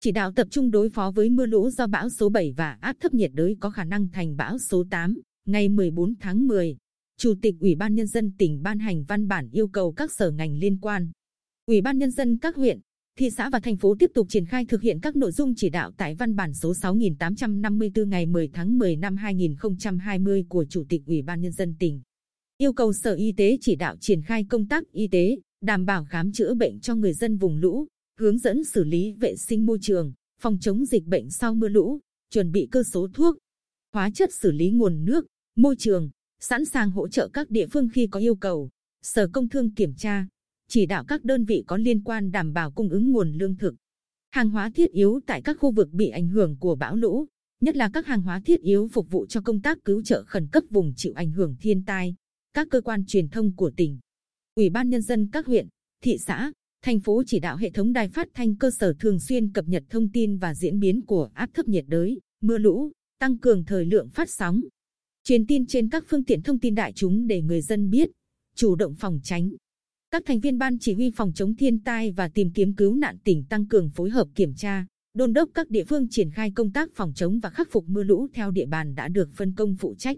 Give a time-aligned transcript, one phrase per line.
[0.00, 2.96] chỉ đạo tập trung đối phó với mưa lũ do bão số 7 và áp
[3.00, 5.20] thấp nhiệt đới có khả năng thành bão số 8.
[5.46, 6.76] Ngày 14 tháng 10,
[7.18, 10.30] Chủ tịch Ủy ban Nhân dân tỉnh ban hành văn bản yêu cầu các sở
[10.30, 11.10] ngành liên quan.
[11.66, 12.80] Ủy ban Nhân dân các huyện,
[13.18, 15.70] thị xã và thành phố tiếp tục triển khai thực hiện các nội dung chỉ
[15.70, 21.02] đạo tại văn bản số 6854 ngày 10 tháng 10 năm 2020 của Chủ tịch
[21.06, 22.00] Ủy ban Nhân dân tỉnh.
[22.58, 26.04] Yêu cầu Sở Y tế chỉ đạo triển khai công tác y tế, đảm bảo
[26.04, 27.86] khám chữa bệnh cho người dân vùng lũ,
[28.18, 31.98] hướng dẫn xử lý vệ sinh môi trường, phòng chống dịch bệnh sau mưa lũ,
[32.30, 33.36] chuẩn bị cơ số thuốc,
[33.92, 36.10] hóa chất xử lý nguồn nước, môi trường,
[36.40, 38.70] sẵn sàng hỗ trợ các địa phương khi có yêu cầu.
[39.02, 40.26] Sở Công Thương kiểm tra,
[40.68, 43.74] chỉ đạo các đơn vị có liên quan đảm bảo cung ứng nguồn lương thực,
[44.30, 47.26] hàng hóa thiết yếu tại các khu vực bị ảnh hưởng của bão lũ,
[47.60, 50.48] nhất là các hàng hóa thiết yếu phục vụ cho công tác cứu trợ khẩn
[50.52, 52.14] cấp vùng chịu ảnh hưởng thiên tai.
[52.52, 53.98] Các cơ quan truyền thông của tỉnh,
[54.54, 55.68] ủy ban nhân dân các huyện,
[56.02, 59.52] thị xã, thành phố chỉ đạo hệ thống đài phát thanh cơ sở thường xuyên
[59.52, 62.90] cập nhật thông tin và diễn biến của áp thấp nhiệt đới, mưa lũ,
[63.20, 64.60] tăng cường thời lượng phát sóng,
[65.24, 68.10] truyền tin trên các phương tiện thông tin đại chúng để người dân biết,
[68.56, 69.50] chủ động phòng tránh.
[70.10, 73.16] Các thành viên ban chỉ huy phòng chống thiên tai và tìm kiếm cứu nạn
[73.24, 76.72] tỉnh tăng cường phối hợp kiểm tra, đôn đốc các địa phương triển khai công
[76.72, 79.76] tác phòng chống và khắc phục mưa lũ theo địa bàn đã được phân công
[79.76, 80.16] phụ trách.